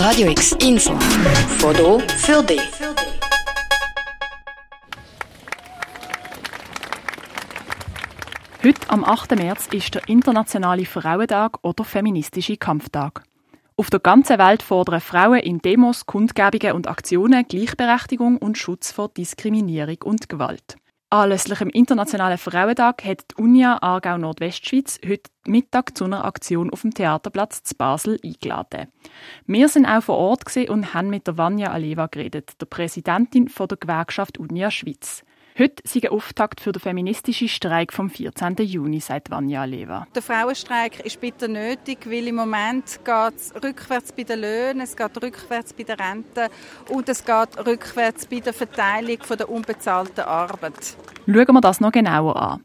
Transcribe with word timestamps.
Radio 0.00 0.30
X 0.30 0.52
Info. 0.62 0.98
Foto 1.58 1.98
für 1.98 2.42
dich. 2.42 2.58
Heute, 8.64 8.80
am 8.88 9.04
8. 9.04 9.36
März, 9.36 9.68
ist 9.70 9.94
der 9.94 10.08
Internationale 10.08 10.86
Frauentag 10.86 11.58
oder 11.60 11.84
Feministische 11.84 12.56
Kampftag. 12.56 13.24
Auf 13.76 13.90
der 13.90 14.00
ganzen 14.00 14.38
Welt 14.38 14.62
fordern 14.62 15.02
Frauen 15.02 15.40
in 15.40 15.58
Demos, 15.58 16.06
Kundgebungen 16.06 16.72
und 16.76 16.88
Aktionen 16.88 17.44
Gleichberechtigung 17.46 18.38
und 18.38 18.56
Schutz 18.56 18.92
vor 18.92 19.10
Diskriminierung 19.10 19.98
und 20.02 20.30
Gewalt. 20.30 20.76
Anlässlich 21.12 21.58
dem 21.58 21.70
Internationalen 21.70 22.38
Frauentag 22.38 23.04
hat 23.04 23.32
die 23.32 23.42
Unia 23.42 23.82
Aargau 23.82 24.16
Nordwestschweiz 24.16 25.00
heute 25.04 25.28
Mittag 25.44 25.98
zu 25.98 26.04
einer 26.04 26.24
Aktion 26.24 26.70
auf 26.70 26.82
dem 26.82 26.94
Theaterplatz 26.94 27.64
zu 27.64 27.74
Basel 27.74 28.20
eingeladen. 28.24 28.86
Wir 29.44 29.68
sind 29.68 29.86
auch 29.86 30.04
vor 30.04 30.18
Ort 30.18 30.56
und 30.68 30.94
haben 30.94 31.10
mit 31.10 31.26
der 31.26 31.36
Vanja 31.36 31.72
Aleva 31.72 32.06
geredet, 32.06 32.52
der 32.60 32.66
Präsidentin 32.66 33.48
der 33.48 33.76
Gewerkschaft 33.76 34.38
Unia 34.38 34.70
Schweiz. 34.70 35.24
Heute 35.60 35.82
sei 35.86 36.00
ein 36.04 36.16
Auftakt 36.16 36.62
für 36.62 36.72
den 36.72 36.80
feministischen 36.80 37.46
Streik 37.46 37.92
vom 37.92 38.08
14. 38.08 38.56
Juni, 38.60 38.98
sagt 38.98 39.30
Vanja 39.30 39.64
Leva. 39.64 40.06
Der 40.14 40.22
Frauenstreik 40.22 41.00
ist 41.00 41.20
bitter 41.20 41.48
nötig, 41.48 41.98
weil 42.06 42.28
im 42.28 42.36
Moment 42.36 42.98
geht 43.04 43.36
es 43.36 43.52
rückwärts 43.62 44.10
bei 44.10 44.22
den 44.22 44.40
Löhnen, 44.40 44.80
es 44.80 44.96
geht 44.96 45.22
rückwärts 45.22 45.74
bei 45.74 45.82
den 45.82 45.96
Renten 45.96 46.48
und 46.88 47.10
es 47.10 47.22
geht 47.22 47.66
rückwärts 47.66 48.24
bei 48.24 48.40
der 48.40 48.54
Verteilung 48.54 49.18
der 49.38 49.50
unbezahlten 49.50 50.24
Arbeit. 50.24 50.96
Schauen 51.26 51.54
wir 51.54 51.60
das 51.60 51.78
noch 51.78 51.92
genauer 51.92 52.36
an. 52.36 52.64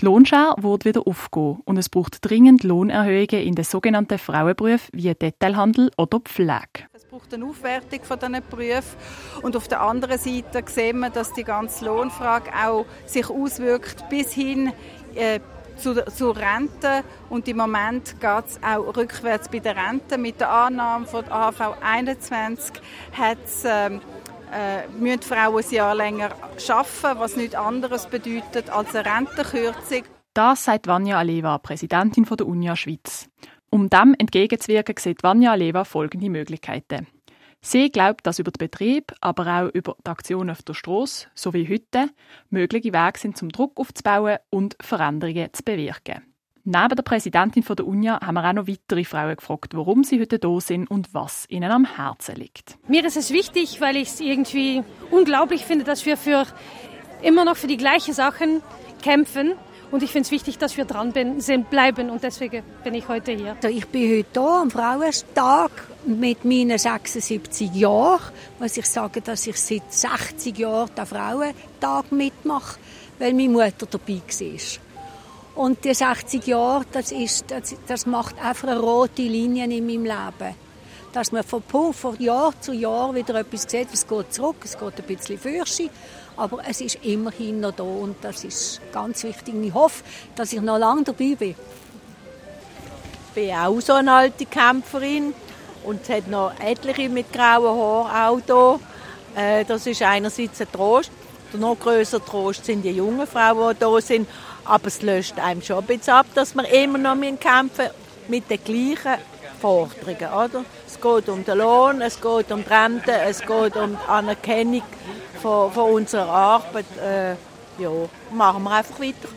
Die 0.00 0.04
Lohnschere 0.04 0.54
wird 0.58 0.84
wieder 0.84 1.04
aufgehen 1.04 1.62
und 1.64 1.78
es 1.78 1.88
braucht 1.88 2.18
dringend 2.20 2.62
Lohnerhöhungen 2.62 3.42
in 3.42 3.56
den 3.56 3.64
sogenannten 3.64 4.18
Frauenberufen 4.18 4.90
wie 4.92 5.12
Detailhandel 5.12 5.90
oder 5.96 6.20
Pflege. 6.20 6.86
Braucht 7.16 7.32
eine 7.32 7.46
Aufwertung 7.46 8.04
von 8.04 8.18
diesen 8.18 8.42
Berufen 8.50 8.98
und 9.40 9.56
auf 9.56 9.68
der 9.68 9.80
anderen 9.80 10.18
Seite 10.18 10.62
sehen 10.66 10.98
wir, 10.98 11.08
dass 11.08 11.32
die 11.32 11.44
ganze 11.44 11.86
Lohnfrage 11.86 12.50
auch 12.52 12.84
sich 13.06 13.30
auswirkt 13.30 14.06
bis 14.10 14.34
hin 14.34 14.70
äh, 15.14 15.40
zu, 15.78 15.94
zur 16.14 16.36
Rente 16.36 17.04
und 17.30 17.48
im 17.48 17.56
Moment 17.56 18.20
geht 18.20 18.46
es 18.46 18.60
auch 18.62 18.94
rückwärts 18.94 19.48
bei 19.48 19.60
der 19.60 19.76
Rente. 19.76 20.18
Mit 20.18 20.40
der 20.40 20.50
Annahme 20.50 21.06
von 21.06 21.24
AV 21.26 21.76
21 21.80 22.82
hat 23.12 23.38
es 23.46 23.64
ähm, 23.64 24.02
äh, 24.52 24.86
müssen 24.88 25.22
Frauen 25.22 25.64
ein 25.64 25.74
Jahr 25.74 25.94
länger 25.94 26.32
arbeiten, 26.68 27.18
was 27.18 27.36
nichts 27.36 27.54
anderes 27.54 28.08
bedeutet 28.08 28.68
als 28.68 28.94
eine 28.94 29.10
Rentenkürzung. 29.10 30.02
Das 30.34 30.64
sagt 30.64 30.86
Vanja 30.86 31.16
Aleva, 31.16 31.56
Präsidentin 31.56 32.24
der 32.24 32.46
Unia 32.46 32.76
Schweiz. 32.76 33.30
Um 33.76 33.90
dem 33.90 34.14
entgegenzuwirken, 34.18 34.94
sieht 34.98 35.22
Vanja 35.22 35.52
Aleva 35.52 35.84
folgende 35.84 36.30
Möglichkeiten. 36.30 37.08
Sie 37.60 37.90
glaubt, 37.90 38.26
dass 38.26 38.38
über 38.38 38.50
den 38.50 38.56
Betrieb, 38.56 39.12
aber 39.20 39.46
auch 39.46 39.74
über 39.74 39.96
die 40.02 40.08
Aktionen 40.08 40.48
auf 40.48 40.62
der 40.62 40.72
Straße, 40.72 41.26
so 41.34 41.52
wie 41.52 41.68
heute, 41.68 42.08
mögliche 42.48 42.94
Wege 42.94 43.18
sind, 43.18 43.36
zum 43.36 43.50
Druck 43.50 43.78
aufzubauen 43.78 44.38
und 44.48 44.78
Veränderungen 44.80 45.50
zu 45.52 45.62
bewirken. 45.62 46.22
Neben 46.64 46.96
der 46.96 47.02
Präsidentin 47.02 47.62
der 47.62 47.86
UNIA 47.86 48.18
haben 48.26 48.36
wir 48.36 48.48
auch 48.48 48.54
noch 48.54 48.66
weitere 48.66 49.04
Frauen 49.04 49.36
gefragt, 49.36 49.74
warum 49.74 50.04
sie 50.04 50.20
heute 50.20 50.38
da 50.38 50.58
sind 50.58 50.90
und 50.90 51.12
was 51.12 51.44
ihnen 51.50 51.70
am 51.70 51.84
Herzen 51.84 52.36
liegt. 52.36 52.78
Mir 52.88 53.04
ist 53.04 53.18
es 53.18 53.30
wichtig, 53.30 53.82
weil 53.82 53.96
ich 53.96 54.08
es 54.08 54.20
irgendwie 54.20 54.84
unglaublich 55.10 55.66
finde, 55.66 55.84
dass 55.84 56.06
wir 56.06 56.16
für 56.16 56.46
immer 57.20 57.44
noch 57.44 57.58
für 57.58 57.66
die 57.66 57.76
gleichen 57.76 58.14
Sachen 58.14 58.62
kämpfen. 59.02 59.52
Und 59.90 60.02
ich 60.02 60.10
finde 60.10 60.26
es 60.26 60.32
wichtig, 60.32 60.58
dass 60.58 60.76
wir 60.76 60.84
dran 60.84 61.12
sind, 61.38 61.70
bleiben 61.70 62.10
und 62.10 62.22
deswegen 62.22 62.62
bin 62.82 62.94
ich 62.94 63.06
heute 63.08 63.32
hier. 63.32 63.56
Also 63.62 63.68
ich 63.68 63.86
bin 63.86 64.18
heute 64.18 64.40
hier 64.40 64.50
am 64.50 64.70
Frauentag 64.70 65.70
mit 66.04 66.44
meinen 66.44 66.76
76 66.76 67.72
Jahren. 67.74 68.20
Muss 68.58 68.76
ich 68.76 68.86
sagen, 68.86 69.22
dass 69.24 69.46
ich 69.46 69.56
seit 69.56 69.92
60 69.92 70.58
Jahren 70.58 70.90
den 70.96 71.06
Frauentag 71.06 72.10
mitmache, 72.10 72.78
weil 73.18 73.32
meine 73.32 73.48
Mutter 73.48 73.86
dabei 73.88 74.20
war. 74.20 75.64
Und 75.64 75.84
die 75.84 75.94
60 75.94 76.46
Jahre, 76.46 76.84
das, 76.92 77.12
ist, 77.12 77.50
das, 77.50 77.76
das 77.86 78.06
macht 78.06 78.38
einfach 78.42 78.68
eine 78.68 78.80
rote 78.80 79.22
Linie 79.22 79.64
in 79.64 79.86
meinem 79.86 80.04
Leben. 80.04 80.65
Dass 81.12 81.32
man 81.32 81.42
von, 81.44 81.62
von 81.92 82.18
Jahr 82.18 82.52
zu 82.60 82.72
Jahr 82.72 83.14
wieder 83.14 83.36
etwas 83.36 83.62
sieht, 83.62 83.88
es 83.92 84.06
geht 84.06 84.32
zurück, 84.32 84.56
es 84.64 84.78
geht 84.78 84.98
ein 84.98 85.04
bisschen 85.04 85.38
fürschi, 85.38 85.90
aber 86.36 86.60
es 86.68 86.80
ist 86.80 86.98
immerhin 87.02 87.60
noch 87.60 87.72
da 87.72 87.84
und 87.84 88.16
das 88.22 88.44
ist 88.44 88.80
ganz 88.92 89.24
wichtig. 89.24 89.54
Ich 89.62 89.74
hoffe, 89.74 90.04
dass 90.34 90.52
ich 90.52 90.60
noch 90.60 90.78
lange 90.78 91.04
dabei 91.04 91.34
bin. 91.34 91.54
Ich 93.28 93.34
bin 93.34 93.54
auch 93.54 93.80
so 93.80 93.94
eine 93.94 94.12
alte 94.12 94.44
Kämpferin 94.46 95.32
und 95.84 96.02
es 96.02 96.08
hat 96.08 96.28
noch 96.28 96.52
etliche 96.60 97.08
mit 97.08 97.32
grauen 97.32 97.78
Haaren 97.78 98.42
auch 98.46 98.78
hier. 99.34 99.42
Äh, 99.42 99.64
das 99.64 99.86
ist 99.86 100.02
einerseits 100.02 100.60
ein 100.60 100.72
Trost. 100.72 101.10
Der 101.52 101.60
noch 101.60 101.78
größere 101.78 102.24
Trost 102.24 102.64
sind 102.64 102.82
die 102.82 102.90
jungen 102.90 103.26
Frauen, 103.26 103.74
die 103.74 103.80
da 103.80 104.00
sind 104.00 104.26
aber 104.66 104.88
es 104.88 105.02
löst 105.02 105.38
einem 105.38 105.62
schon 105.62 105.78
ein 105.78 105.84
bisschen 105.84 106.14
ab, 106.14 106.26
dass 106.34 106.54
wir 106.54 106.68
immer 106.68 106.98
noch 106.98 107.16
kämpfen 107.38 107.90
mit 108.28 108.50
den 108.50 108.62
gleichen 108.62 109.20
Forderungen. 109.56 110.32
Oder? 110.32 110.64
Es 110.86 111.00
geht 111.00 111.28
um 111.28 111.44
den 111.44 111.58
Lohn, 111.58 112.00
es 112.00 112.20
geht 112.20 112.50
um 112.52 112.62
die 112.64 112.68
Rente, 112.68 113.12
es 113.12 113.40
geht 113.40 113.76
um 113.76 113.90
die 113.90 114.08
Anerkennung 114.08 114.82
von, 115.40 115.72
von 115.72 115.92
unserer 115.92 116.28
Arbeit. 116.28 116.86
Äh, 116.98 117.32
ja, 117.78 117.90
machen 118.32 118.62
wir 118.62 118.70
einfach 118.70 119.00
weiter. 119.00 119.28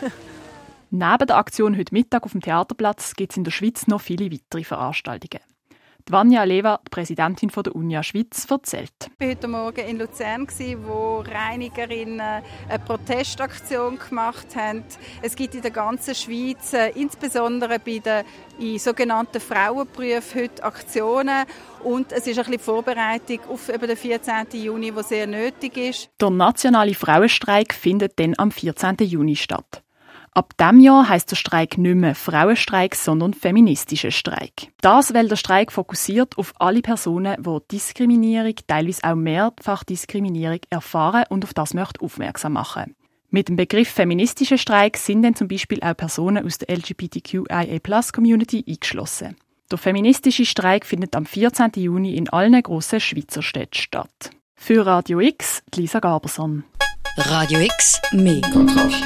Neben 0.90 1.26
der 1.26 1.36
Aktion 1.36 1.76
heute 1.76 1.94
Mittag 1.94 2.24
auf 2.24 2.32
dem 2.32 2.40
Theaterplatz 2.40 3.14
gibt 3.14 3.32
es 3.32 3.36
in 3.36 3.44
der 3.44 3.50
Schweiz 3.50 3.86
noch 3.86 4.00
viele 4.00 4.30
weitere 4.32 4.64
Veranstaltungen. 4.64 5.42
Die 6.08 6.12
Vanja 6.12 6.42
Leva, 6.44 6.80
die 6.86 6.88
Präsidentin 6.88 7.50
der 7.50 7.76
Unia 7.76 8.02
Schweiz, 8.02 8.46
erzählt. 8.48 9.10
Ich 9.18 9.20
war 9.20 9.28
heute 9.28 9.48
Morgen 9.48 9.86
in 9.86 9.98
Luzern, 9.98 10.48
wo 10.86 11.18
Reinigerinnen 11.18 12.18
eine 12.18 12.78
Protestaktion 12.86 13.98
gemacht 13.98 14.56
haben. 14.56 14.84
Es 15.20 15.36
gibt 15.36 15.54
in 15.54 15.60
der 15.60 15.70
ganzen 15.70 16.14
Schweiz, 16.14 16.72
äh, 16.72 16.92
insbesondere 16.94 17.78
bei 17.78 17.98
den 17.98 18.24
in 18.58 18.78
sogenannten 18.78 19.38
Frauenberufen, 19.38 20.40
heute 20.40 20.64
Aktionen. 20.64 21.44
Und 21.84 22.10
es 22.12 22.26
ist 22.26 22.38
ein 22.38 22.46
bisschen 22.46 22.60
Vorbereitung 22.60 23.40
auf 23.50 23.66
den 23.66 23.94
14. 23.94 24.46
Juni, 24.54 24.90
der 24.90 25.02
sehr 25.02 25.26
nötig 25.26 25.76
ist. 25.76 26.08
Der 26.18 26.30
nationale 26.30 26.94
Frauenstreik 26.94 27.74
findet 27.74 28.18
dann 28.18 28.32
am 28.38 28.50
14. 28.50 28.96
Juni 29.00 29.36
statt. 29.36 29.82
Ab 30.38 30.56
dem 30.56 30.78
Jahr 30.78 31.08
heißt 31.08 31.32
der 31.32 31.34
Streik 31.34 31.78
nicht 31.78 31.96
mehr 31.96 32.14
Frauenstreik, 32.14 32.94
sondern 32.94 33.34
feministischer 33.34 34.12
Streik. 34.12 34.68
Das, 34.80 35.12
weil 35.12 35.26
der 35.26 35.34
Streik 35.34 35.72
fokussiert 35.72 36.38
auf 36.38 36.54
alle 36.60 36.80
Personen, 36.80 37.42
die 37.42 37.58
Diskriminierung, 37.72 38.54
teilweise 38.68 39.02
auch 39.02 39.16
mehrfach 39.16 39.82
Diskriminierung 39.82 40.60
erfahren 40.70 41.24
und 41.28 41.42
auf 41.42 41.54
das 41.54 41.74
möchte 41.74 42.00
aufmerksam 42.02 42.52
machen. 42.52 42.94
Mit 43.30 43.48
dem 43.48 43.56
Begriff 43.56 43.88
feministischer 43.88 44.58
Streik 44.58 44.96
sind 44.96 45.24
dann 45.24 45.34
zum 45.34 45.48
Beispiel 45.48 45.80
auch 45.82 45.96
Personen 45.96 46.46
aus 46.46 46.58
der 46.58 46.70
LGBTQIA-Plus-Community 46.76 48.64
eingeschlossen. 48.68 49.34
Der 49.72 49.78
feministische 49.78 50.44
Streik 50.44 50.86
findet 50.86 51.16
am 51.16 51.26
14. 51.26 51.72
Juni 51.74 52.14
in 52.14 52.28
allen 52.28 52.62
grossen 52.62 53.00
Schweizer 53.00 53.42
Städten 53.42 53.74
statt. 53.74 54.30
Für 54.54 54.86
Radio 54.86 55.18
X, 55.18 55.64
Lisa 55.74 55.98
Gaberson. 55.98 56.62
Radio 57.16 57.58
X, 57.58 58.00
mehr 58.12 58.42
Kontrast. 58.52 59.02